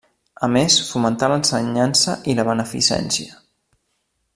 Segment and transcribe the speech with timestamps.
[0.45, 3.41] A més fomentà l'ensenyança i la beneficència.